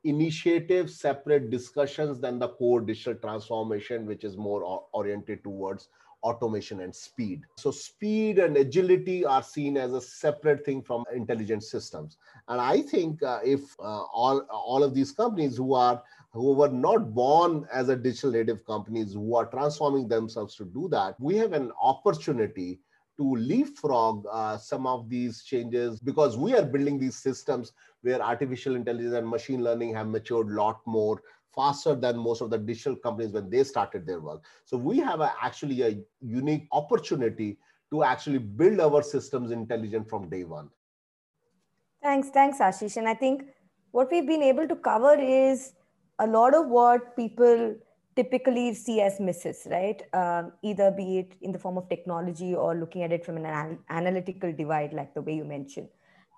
initiative 0.05 0.91
separate 0.91 1.51
discussions 1.51 2.21
than 2.21 2.39
the 2.39 2.49
core 2.49 2.81
digital 2.81 3.15
transformation 3.15 4.07
which 4.07 4.23
is 4.23 4.37
more 4.37 4.63
oriented 4.93 5.43
towards 5.43 5.89
automation 6.25 6.81
and 6.81 6.95
speed. 6.95 7.43
So 7.57 7.71
speed 7.71 8.39
and 8.39 8.57
agility 8.57 9.25
are 9.25 9.43
seen 9.43 9.77
as 9.77 9.93
a 9.93 10.01
separate 10.01 10.65
thing 10.65 10.83
from 10.83 11.05
intelligent 11.15 11.63
systems. 11.63 12.17
And 12.49 12.61
I 12.61 12.81
think 12.83 13.23
uh, 13.23 13.41
if 13.45 13.61
uh, 13.79 14.05
all 14.23 14.41
all 14.51 14.83
of 14.83 14.95
these 14.95 15.13
companies 15.13 15.57
who 15.57 15.75
are 15.75 16.03
who 16.33 16.55
were 16.55 16.71
not 16.71 17.15
born 17.15 17.67
as 17.73 17.91
a 17.91 17.97
digital 17.97 18.33
native 18.33 18.65
companies 18.67 19.13
who 19.13 19.37
are 19.37 19.47
transforming 19.47 20.09
themselves 20.09 20.57
to 20.57 20.65
do 20.65 20.89
that, 20.89 21.21
we 21.21 21.37
have 21.37 21.53
an 21.53 21.71
opportunity 21.81 22.81
to 23.17 23.37
leapfrog 23.37 24.25
uh, 24.31 24.57
some 24.57 24.87
of 24.87 25.09
these 25.09 25.43
changes 25.43 26.01
because 26.01 26.37
we 26.37 26.55
are 26.55 26.65
building 26.65 26.99
these 26.99 27.17
systems 27.17 27.73
where 28.03 28.21
artificial 28.21 28.75
intelligence 28.75 29.15
and 29.15 29.29
machine 29.29 29.63
learning 29.63 29.95
have 29.95 30.09
matured 30.09 30.49
a 30.49 30.55
lot 30.55 30.81
more 30.85 31.23
faster 31.55 31.95
than 31.95 32.19
most 32.19 32.41
of 32.41 32.51
the 32.51 32.59
digital 32.59 32.97
companies 32.97 33.33
when 33.33 33.51
they 33.51 33.65
started 33.65 34.07
their 34.07 34.21
work. 34.21 34.45
So 34.65 34.77
we 34.77 34.99
have 34.99 35.21
a, 35.21 35.33
actually 35.41 35.83
a 35.83 35.99
unique 36.21 36.67
opportunity 36.73 37.59
to 37.91 38.05
actually 38.05 38.39
build 38.39 38.81
our 38.81 39.03
systems 39.03 39.51
intelligent 39.51 40.09
from 40.09 40.29
day 40.29 40.45
one. 40.45 40.71
Thanks, 42.03 42.31
thanks, 42.31 42.59
Ashish. 42.59 42.97
And 42.97 43.09
I 43.09 43.15
think 43.15 43.45
what 43.93 44.11
we've 44.11 44.27
been 44.27 44.43
able 44.43 44.69
to 44.69 44.77
cover 44.77 45.15
is 45.19 45.73
a 46.19 46.27
lot 46.27 46.55
of 46.55 46.69
what 46.69 47.17
people 47.17 47.77
typically 48.17 48.75
see 48.75 49.01
as 49.01 49.19
misses, 49.19 49.67
right? 49.71 50.03
Um, 50.13 50.53
either 50.63 50.91
be 50.91 51.19
it 51.19 51.35
in 51.41 51.53
the 51.53 51.59
form 51.59 51.79
of 51.79 51.89
technology 51.89 52.55
or 52.55 52.75
looking 52.75 53.03
at 53.03 53.13
it 53.13 53.25
from 53.25 53.37
an 53.39 53.47
an- 53.47 53.79
analytical 53.89 54.53
divide, 54.53 54.93
like 54.93 55.15
the 55.15 55.23
way 55.23 55.35
you 55.35 55.45
mentioned. 55.45 55.89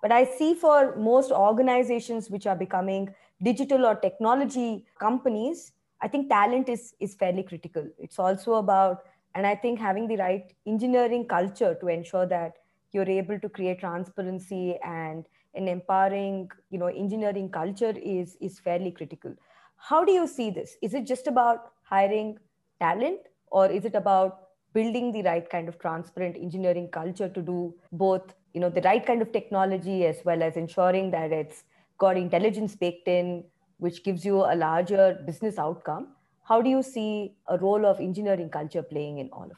But 0.01 0.11
I 0.11 0.25
see 0.25 0.53
for 0.53 0.95
most 0.95 1.31
organizations 1.31 2.29
which 2.29 2.47
are 2.47 2.55
becoming 2.55 3.13
digital 3.41 3.85
or 3.85 3.95
technology 3.95 4.85
companies, 4.99 5.71
I 6.01 6.07
think 6.07 6.29
talent 6.29 6.69
is, 6.69 6.93
is 6.99 7.15
fairly 7.15 7.43
critical. 7.43 7.87
It's 7.97 8.19
also 8.19 8.55
about, 8.55 9.03
and 9.35 9.45
I 9.45 9.55
think 9.55 9.79
having 9.79 10.07
the 10.07 10.17
right 10.17 10.53
engineering 10.65 11.27
culture 11.27 11.75
to 11.79 11.87
ensure 11.87 12.25
that 12.27 12.53
you're 12.91 13.09
able 13.09 13.39
to 13.39 13.49
create 13.49 13.79
transparency 13.79 14.77
and 14.83 15.25
an 15.55 15.67
empowering, 15.67 16.49
you 16.69 16.77
know, 16.77 16.87
engineering 16.87 17.49
culture 17.49 17.93
is, 17.95 18.37
is 18.41 18.59
fairly 18.59 18.91
critical. 18.91 19.33
How 19.77 20.03
do 20.03 20.11
you 20.11 20.27
see 20.27 20.49
this? 20.49 20.77
Is 20.81 20.93
it 20.93 21.05
just 21.05 21.27
about 21.27 21.71
hiring 21.83 22.37
talent 22.79 23.19
or 23.51 23.67
is 23.67 23.85
it 23.85 23.95
about 23.95 24.47
building 24.73 25.11
the 25.11 25.23
right 25.23 25.49
kind 25.49 25.67
of 25.67 25.79
transparent 25.79 26.35
engineering 26.35 26.89
culture 26.89 27.29
to 27.29 27.41
do 27.41 27.73
both 27.91 28.33
you 28.53 28.61
know 28.61 28.69
the 28.69 28.81
right 28.81 29.05
kind 29.05 29.21
of 29.21 29.31
technology 29.31 30.05
as 30.05 30.19
well 30.25 30.43
as 30.43 30.57
ensuring 30.57 31.09
that 31.11 31.31
it's 31.31 31.63
got 31.97 32.17
intelligence 32.17 32.75
baked 32.75 33.07
in, 33.07 33.43
which 33.77 34.03
gives 34.03 34.25
you 34.25 34.37
a 34.43 34.55
larger 34.55 35.21
business 35.25 35.57
outcome. 35.57 36.09
How 36.43 36.61
do 36.61 36.69
you 36.69 36.81
see 36.81 37.35
a 37.47 37.57
role 37.57 37.85
of 37.85 37.99
engineering 37.99 38.49
culture 38.49 38.83
playing 38.83 39.19
in 39.19 39.29
all 39.31 39.43
of 39.43 39.57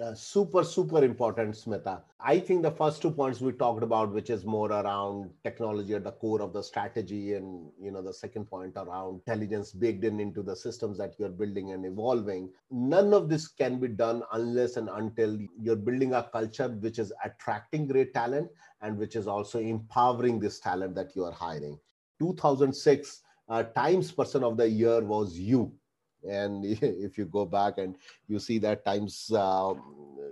this? 0.00 0.20
Super, 0.20 0.64
super 0.64 1.04
important, 1.04 1.54
Smita. 1.54 2.02
I 2.20 2.38
think 2.38 2.62
the 2.62 2.70
first 2.70 3.02
two 3.02 3.10
points 3.10 3.40
we 3.40 3.52
talked 3.52 3.82
about, 3.82 4.12
which 4.12 4.30
is 4.30 4.44
more 4.44 4.70
around 4.72 5.30
technology 5.44 5.94
at 5.94 6.04
the 6.04 6.12
core 6.12 6.42
of 6.42 6.52
the 6.52 6.62
strategy, 6.62 7.34
and 7.34 7.70
you 7.80 7.90
know, 7.90 8.02
the 8.02 8.12
second 8.12 8.46
point 8.46 8.74
around 8.76 9.20
intelligence 9.26 9.72
baked 9.72 10.04
in 10.04 10.20
into 10.20 10.42
the 10.42 10.56
systems 10.56 10.98
that 10.98 11.14
you're 11.18 11.28
building 11.28 11.72
and 11.72 11.84
evolving. 11.84 12.50
None 12.70 13.12
of 13.14 13.28
this 13.28 13.48
can 13.48 13.78
be 13.78 13.88
done 13.88 14.22
unless 14.32 14.76
and 14.76 14.88
until 14.88 15.38
you're 15.60 15.76
building 15.76 16.14
a 16.14 16.22
culture 16.22 16.68
which 16.68 16.98
is 16.98 17.12
attracting 17.24 17.86
great 17.86 18.14
talent 18.14 18.50
and 18.82 18.96
which 18.98 19.16
is 19.16 19.26
also 19.26 19.58
empowering 19.58 20.40
this 20.40 20.58
talent 20.60 20.94
that 20.94 21.14
you 21.14 21.24
are 21.24 21.32
hiring. 21.32 21.78
2006 22.18 23.22
uh, 23.48 23.62
times 23.64 24.12
person 24.12 24.44
of 24.44 24.56
the 24.56 24.68
year 24.68 25.00
was 25.00 25.38
you 25.38 25.72
and 26.28 26.64
if 26.82 27.18
you 27.18 27.24
go 27.24 27.44
back 27.44 27.78
and 27.78 27.96
you 28.28 28.38
see 28.38 28.58
that 28.58 28.84
times 28.84 29.30
uh, 29.34 29.74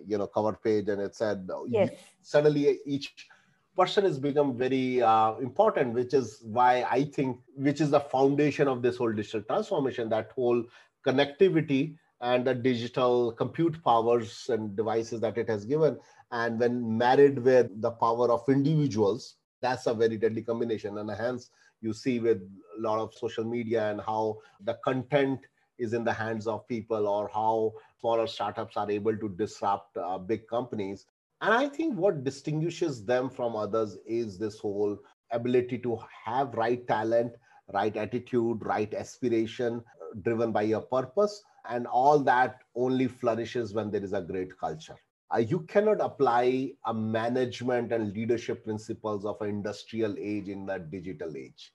you 0.06 0.18
know 0.18 0.26
cover 0.26 0.58
page 0.62 0.88
and 0.88 1.00
it 1.00 1.14
said 1.14 1.48
yes. 1.68 1.90
suddenly 2.22 2.78
each 2.86 3.28
person 3.76 4.04
has 4.04 4.18
become 4.18 4.56
very 4.56 5.00
uh, 5.02 5.34
important 5.36 5.94
which 5.94 6.14
is 6.14 6.40
why 6.42 6.84
i 6.90 7.04
think 7.04 7.38
which 7.56 7.80
is 7.80 7.90
the 7.90 8.00
foundation 8.00 8.68
of 8.68 8.82
this 8.82 8.96
whole 8.96 9.12
digital 9.12 9.42
transformation 9.42 10.08
that 10.08 10.30
whole 10.34 10.62
connectivity 11.06 11.96
and 12.20 12.44
the 12.44 12.54
digital 12.54 13.32
compute 13.32 13.82
powers 13.84 14.50
and 14.52 14.74
devices 14.76 15.20
that 15.20 15.38
it 15.38 15.48
has 15.48 15.64
given 15.64 15.96
and 16.32 16.58
when 16.58 16.98
married 16.98 17.38
with 17.38 17.80
the 17.80 17.90
power 17.90 18.30
of 18.30 18.42
individuals 18.48 19.36
that's 19.60 19.86
a 19.86 19.94
very 19.94 20.16
deadly 20.16 20.42
combination 20.42 20.98
and 20.98 21.10
hence 21.10 21.50
you 21.80 21.92
see 21.92 22.18
with 22.18 22.38
a 22.38 22.80
lot 22.80 22.98
of 22.98 23.14
social 23.14 23.44
media 23.44 23.90
and 23.90 24.00
how 24.00 24.36
the 24.64 24.74
content 24.84 25.40
is 25.78 25.92
in 25.92 26.04
the 26.04 26.12
hands 26.12 26.46
of 26.46 26.66
people 26.68 27.06
or 27.06 27.30
how 27.32 27.72
smaller 28.00 28.26
startups 28.26 28.76
are 28.76 28.90
able 28.90 29.16
to 29.16 29.28
disrupt 29.30 29.96
uh, 29.96 30.18
big 30.18 30.46
companies. 30.48 31.06
And 31.40 31.54
i 31.54 31.68
think 31.68 31.96
what 31.96 32.24
distinguishes 32.24 33.04
them 33.04 33.30
from 33.30 33.54
others 33.54 33.96
is 34.06 34.38
this 34.38 34.58
whole 34.58 34.98
ability 35.30 35.78
to 35.78 35.98
have 36.24 36.54
right 36.54 36.86
talent 36.88 37.32
right 37.72 37.96
attitude 37.96 38.64
right 38.64 38.92
aspiration 38.94 39.84
driven 40.22 40.52
by 40.52 40.62
your 40.62 40.80
purpose. 40.80 41.42
And 41.68 41.86
all 41.86 42.18
that 42.20 42.60
only 42.74 43.08
flourishes 43.08 43.74
when 43.74 43.90
there 43.90 44.02
is 44.02 44.14
a 44.14 44.22
great 44.22 44.58
culture. 44.58 44.96
Uh, 45.32 45.38
you 45.38 45.60
cannot 45.60 46.00
apply 46.00 46.72
a 46.86 46.94
management 46.94 47.92
and 47.92 48.14
leadership 48.14 48.64
principles 48.64 49.26
of 49.26 49.40
an 49.42 49.50
industrial 49.50 50.16
age 50.18 50.48
in 50.48 50.64
the 50.64 50.78
digital 50.78 51.36
age. 51.36 51.72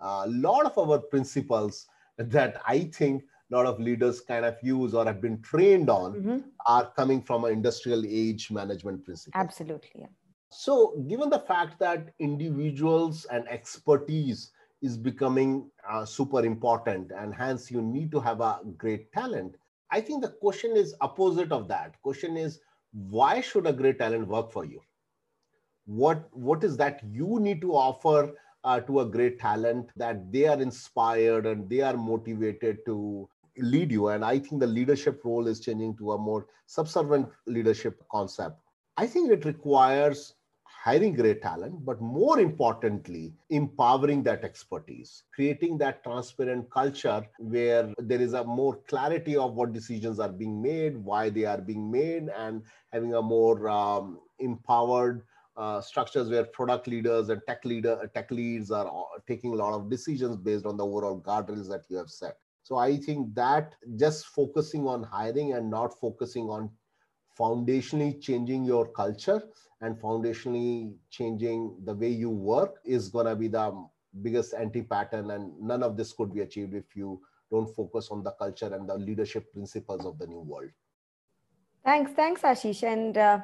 A 0.00 0.06
uh, 0.06 0.26
lot 0.28 0.64
of 0.64 0.78
our 0.78 0.98
principles 0.98 1.86
that 2.18 2.60
i 2.66 2.84
think 2.84 3.22
a 3.50 3.56
lot 3.56 3.66
of 3.66 3.78
leaders 3.78 4.20
kind 4.20 4.44
of 4.44 4.56
use 4.62 4.94
or 4.94 5.04
have 5.04 5.20
been 5.20 5.40
trained 5.42 5.88
on 5.88 6.14
mm-hmm. 6.14 6.38
are 6.66 6.90
coming 6.96 7.22
from 7.22 7.44
an 7.44 7.52
industrial 7.52 8.04
age 8.06 8.50
management 8.50 9.04
principle 9.04 9.40
absolutely 9.40 9.90
yeah. 9.94 10.06
so 10.50 10.94
given 11.08 11.30
the 11.30 11.38
fact 11.38 11.78
that 11.78 12.12
individuals 12.18 13.24
and 13.26 13.48
expertise 13.48 14.50
is 14.82 14.96
becoming 14.96 15.70
uh, 15.88 16.04
super 16.04 16.44
important 16.44 17.10
and 17.16 17.34
hence 17.34 17.70
you 17.70 17.80
need 17.80 18.10
to 18.10 18.20
have 18.20 18.40
a 18.40 18.60
great 18.76 19.12
talent 19.12 19.54
i 19.90 20.00
think 20.00 20.22
the 20.22 20.34
question 20.40 20.76
is 20.76 20.94
opposite 21.00 21.52
of 21.52 21.68
that 21.68 22.00
question 22.02 22.36
is 22.36 22.60
why 22.92 23.40
should 23.40 23.66
a 23.66 23.72
great 23.72 23.98
talent 23.98 24.26
work 24.26 24.50
for 24.50 24.64
you 24.64 24.80
what 25.86 26.28
what 26.32 26.64
is 26.64 26.76
that 26.76 27.00
you 27.10 27.38
need 27.40 27.60
to 27.60 27.72
offer 27.72 28.34
uh, 28.64 28.80
to 28.80 29.00
a 29.00 29.06
great 29.06 29.38
talent 29.38 29.90
that 29.96 30.32
they 30.32 30.46
are 30.46 30.60
inspired 30.60 31.46
and 31.46 31.70
they 31.70 31.80
are 31.80 31.96
motivated 31.96 32.78
to 32.84 33.28
lead 33.58 33.90
you 33.90 34.08
and 34.08 34.24
i 34.24 34.38
think 34.38 34.60
the 34.60 34.66
leadership 34.66 35.20
role 35.24 35.46
is 35.46 35.60
changing 35.60 35.96
to 35.96 36.12
a 36.12 36.18
more 36.18 36.46
subservient 36.66 37.28
leadership 37.46 38.02
concept 38.10 38.56
i 38.96 39.06
think 39.06 39.30
it 39.30 39.44
requires 39.44 40.34
hiring 40.86 41.14
great 41.14 41.42
talent, 41.42 41.84
but 41.84 42.00
more 42.00 42.38
importantly, 42.38 43.34
empowering 43.50 44.22
that 44.22 44.44
expertise, 44.44 45.24
creating 45.34 45.76
that 45.76 46.04
transparent 46.04 46.70
culture 46.70 47.26
where 47.38 47.92
there 47.98 48.20
is 48.20 48.34
a 48.34 48.44
more 48.44 48.76
clarity 48.86 49.36
of 49.36 49.54
what 49.54 49.72
decisions 49.72 50.20
are 50.20 50.28
being 50.28 50.62
made, 50.62 50.96
why 50.96 51.28
they 51.28 51.44
are 51.44 51.60
being 51.60 51.90
made, 51.90 52.28
and 52.28 52.62
having 52.92 53.14
a 53.14 53.20
more 53.20 53.68
um, 53.68 54.20
empowered 54.38 55.22
uh, 55.56 55.80
structures 55.80 56.28
where 56.28 56.44
product 56.44 56.86
leaders 56.86 57.30
and 57.30 57.40
tech 57.48 57.64
leader 57.64 58.08
tech 58.14 58.30
leads 58.30 58.70
are 58.70 58.88
taking 59.26 59.54
a 59.54 59.56
lot 59.56 59.74
of 59.74 59.90
decisions 59.90 60.36
based 60.36 60.66
on 60.66 60.76
the 60.76 60.86
overall 60.86 61.20
guardrails 61.20 61.68
that 61.68 61.82
you 61.88 61.96
have 61.96 62.10
set. 62.10 62.36
So 62.66 62.78
I 62.78 62.96
think 62.96 63.32
that 63.36 63.76
just 63.94 64.26
focusing 64.26 64.88
on 64.88 65.04
hiring 65.04 65.52
and 65.52 65.70
not 65.70 65.96
focusing 66.00 66.48
on 66.48 66.68
foundationally 67.38 68.20
changing 68.20 68.64
your 68.64 68.88
culture 68.88 69.40
and 69.82 69.96
foundationally 69.96 70.96
changing 71.08 71.76
the 71.84 71.94
way 71.94 72.08
you 72.08 72.28
work 72.28 72.80
is 72.84 73.08
going 73.08 73.26
to 73.26 73.36
be 73.36 73.46
the 73.46 73.66
biggest 74.20 74.52
anti-pattern 74.52 75.30
and 75.30 75.52
none 75.60 75.84
of 75.84 75.96
this 75.96 76.12
could 76.12 76.34
be 76.34 76.40
achieved 76.40 76.74
if 76.74 76.96
you 76.96 77.20
don't 77.52 77.72
focus 77.76 78.08
on 78.10 78.24
the 78.24 78.32
culture 78.32 78.74
and 78.74 78.88
the 78.88 78.96
leadership 78.96 79.52
principles 79.52 80.04
of 80.04 80.18
the 80.18 80.26
new 80.26 80.40
world. 80.40 80.70
Thanks 81.84 82.10
thanks 82.14 82.42
ashish. 82.42 82.82
And 82.82 83.16
uh, 83.16 83.38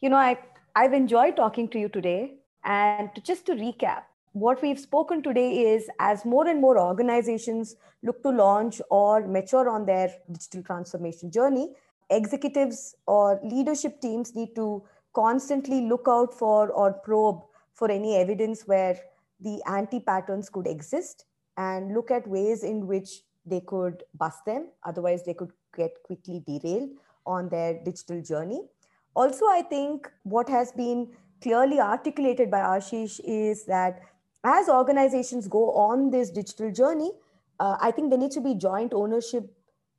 you 0.00 0.08
know 0.08 0.22
i 0.28 0.38
i've 0.76 0.92
enjoyed 0.92 1.36
talking 1.36 1.68
to 1.70 1.80
you 1.80 1.88
today. 1.88 2.34
And 2.62 3.12
to, 3.14 3.20
just 3.22 3.44
to 3.46 3.54
recap 3.54 4.07
what 4.32 4.62
we've 4.62 4.78
spoken 4.78 5.22
today 5.22 5.74
is 5.74 5.88
as 5.98 6.24
more 6.24 6.46
and 6.46 6.60
more 6.60 6.78
organizations 6.78 7.76
look 8.02 8.22
to 8.22 8.30
launch 8.30 8.80
or 8.90 9.26
mature 9.26 9.68
on 9.68 9.86
their 9.86 10.10
digital 10.30 10.62
transformation 10.62 11.30
journey 11.30 11.74
executives 12.10 12.94
or 13.06 13.40
leadership 13.42 14.00
teams 14.00 14.34
need 14.34 14.54
to 14.54 14.82
constantly 15.14 15.82
look 15.82 16.06
out 16.08 16.32
for 16.32 16.70
or 16.70 16.92
probe 16.92 17.42
for 17.74 17.90
any 17.90 18.16
evidence 18.16 18.62
where 18.66 18.98
the 19.40 19.60
anti 19.66 20.00
patterns 20.00 20.48
could 20.48 20.66
exist 20.66 21.24
and 21.56 21.94
look 21.94 22.10
at 22.10 22.26
ways 22.26 22.64
in 22.64 22.86
which 22.86 23.22
they 23.46 23.60
could 23.60 24.02
bust 24.14 24.44
them. 24.44 24.68
Otherwise, 24.84 25.24
they 25.24 25.34
could 25.34 25.52
get 25.76 26.02
quickly 26.02 26.42
derailed 26.46 26.90
on 27.26 27.48
their 27.48 27.82
digital 27.84 28.22
journey. 28.22 28.62
Also, 29.14 29.44
I 29.46 29.62
think 29.62 30.10
what 30.22 30.48
has 30.48 30.72
been 30.72 31.08
clearly 31.42 31.80
articulated 31.80 32.50
by 32.50 32.58
Ashish 32.58 33.20
is 33.24 33.64
that 33.66 34.00
as 34.44 34.68
organizations 34.68 35.48
go 35.48 35.72
on 35.72 36.10
this 36.10 36.30
digital 36.30 36.70
journey, 36.70 37.12
uh, 37.60 37.76
I 37.80 37.90
think 37.90 38.10
there 38.10 38.18
needs 38.18 38.36
to 38.36 38.40
be 38.40 38.54
joint 38.54 38.94
ownership 38.94 39.50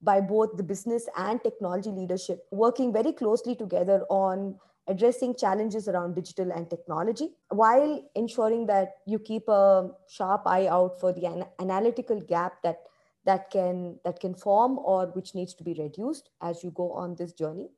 by 0.02 0.22
both 0.22 0.56
the 0.56 0.64
business 0.64 1.08
and 1.18 1.44
technology 1.44 1.90
leadership 1.90 2.46
working 2.52 2.94
very 2.94 3.12
closely 3.12 3.54
together 3.56 4.06
on 4.10 4.56
addressing 4.88 5.36
challenges 5.36 5.88
around 5.88 6.16
digital 6.16 6.52
and 6.52 6.70
technology 6.70 7.30
while 7.50 8.02
ensuring 8.16 8.66
that 8.66 8.96
you 9.06 9.20
keep 9.20 9.48
a 9.48 9.90
sharp 10.08 10.42
eye 10.46 10.68
out 10.68 11.00
for 11.00 11.14
the 11.14 11.26
an- 11.26 11.46
analytical 11.60 12.20
gap 12.22 12.62
that 12.64 12.80
that 13.26 13.52
can 13.52 14.00
that 14.06 14.20
can 14.20 14.34
form 14.34 14.80
or 14.80 15.08
which 15.08 15.36
needs 15.36 15.54
to 15.54 15.64
be 15.64 15.74
reduced 15.74 16.30
as 16.42 16.64
you 16.64 16.72
go 16.72 16.92
on 16.94 17.16
this 17.16 17.34
journey. 17.34 17.70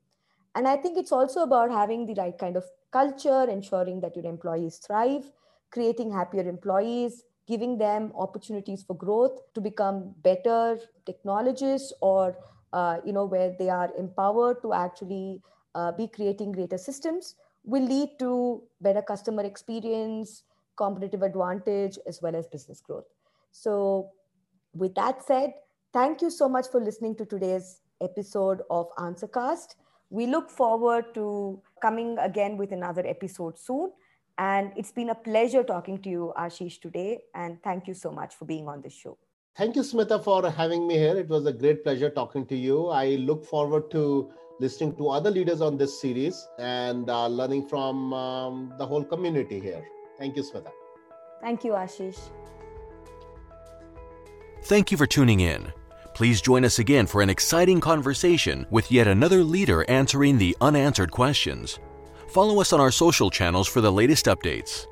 And 0.54 0.68
i 0.68 0.76
think 0.76 0.96
it's 0.96 1.12
also 1.12 1.42
about 1.42 1.70
having 1.70 2.06
the 2.06 2.14
right 2.14 2.38
kind 2.38 2.56
of 2.56 2.64
culture 2.92 3.44
ensuring 3.50 4.00
that 4.00 4.16
your 4.16 4.26
employees 4.26 4.78
thrive 4.78 5.30
creating 5.72 6.12
happier 6.12 6.48
employees 6.48 7.24
giving 7.46 7.76
them 7.78 8.12
opportunities 8.14 8.82
for 8.82 8.94
growth 8.96 9.40
to 9.54 9.60
become 9.60 10.14
better 10.22 10.78
technologists 11.06 11.92
or 12.00 12.36
uh, 12.72 12.96
you 13.04 13.12
know 13.12 13.24
where 13.24 13.54
they 13.58 13.68
are 13.68 13.90
empowered 13.98 14.62
to 14.62 14.72
actually 14.72 15.42
uh, 15.74 15.90
be 15.92 16.06
creating 16.06 16.52
greater 16.52 16.78
systems 16.78 17.34
will 17.64 17.84
lead 17.84 18.10
to 18.18 18.62
better 18.80 19.02
customer 19.02 19.44
experience 19.44 20.44
competitive 20.76 21.22
advantage 21.22 21.98
as 22.06 22.22
well 22.22 22.34
as 22.34 22.46
business 22.46 22.80
growth. 22.80 23.04
So 23.50 24.10
with 24.74 24.94
that 24.94 25.22
said 25.22 25.52
thank 25.92 26.22
you 26.22 26.30
so 26.30 26.48
much 26.48 26.68
for 26.70 26.80
listening 26.80 27.16
to 27.16 27.26
today's 27.26 27.80
episode 28.00 28.62
of 28.70 28.88
answercast. 28.96 29.74
We 30.10 30.26
look 30.26 30.50
forward 30.50 31.14
to 31.14 31.60
coming 31.80 32.18
again 32.18 32.56
with 32.56 32.72
another 32.72 33.06
episode 33.06 33.58
soon 33.58 33.92
and 34.38 34.72
it's 34.76 34.92
been 34.92 35.10
a 35.10 35.14
pleasure 35.14 35.62
talking 35.62 35.98
to 36.02 36.08
you, 36.08 36.32
Ashish, 36.38 36.80
today. 36.80 37.20
And 37.34 37.62
thank 37.62 37.86
you 37.86 37.94
so 37.94 38.10
much 38.10 38.34
for 38.34 38.44
being 38.44 38.68
on 38.68 38.80
the 38.82 38.90
show. 38.90 39.18
Thank 39.56 39.76
you, 39.76 39.82
Smita, 39.82 40.22
for 40.24 40.50
having 40.50 40.86
me 40.86 40.94
here. 40.94 41.16
It 41.16 41.28
was 41.28 41.46
a 41.46 41.52
great 41.52 41.84
pleasure 41.84 42.08
talking 42.08 42.46
to 42.46 42.56
you. 42.56 42.88
I 42.88 43.16
look 43.16 43.44
forward 43.44 43.90
to 43.90 44.32
listening 44.60 44.96
to 44.96 45.10
other 45.10 45.30
leaders 45.30 45.60
on 45.60 45.76
this 45.76 46.00
series 46.00 46.48
and 46.58 47.10
uh, 47.10 47.26
learning 47.26 47.68
from 47.68 48.12
um, 48.14 48.72
the 48.78 48.86
whole 48.86 49.04
community 49.04 49.60
here. 49.60 49.84
Thank 50.18 50.36
you, 50.36 50.42
Smita. 50.42 50.70
Thank 51.42 51.64
you, 51.64 51.72
Ashish. 51.72 52.18
Thank 54.64 54.90
you 54.90 54.96
for 54.96 55.06
tuning 55.06 55.40
in. 55.40 55.72
Please 56.14 56.40
join 56.40 56.64
us 56.64 56.78
again 56.78 57.06
for 57.06 57.20
an 57.20 57.28
exciting 57.28 57.80
conversation 57.80 58.66
with 58.70 58.92
yet 58.92 59.06
another 59.06 59.42
leader 59.42 59.84
answering 59.90 60.38
the 60.38 60.56
unanswered 60.60 61.10
questions. 61.10 61.78
Follow 62.32 62.62
us 62.62 62.72
on 62.72 62.80
our 62.80 62.90
social 62.90 63.28
channels 63.28 63.68
for 63.68 63.82
the 63.82 63.92
latest 63.92 64.24
updates. 64.24 64.86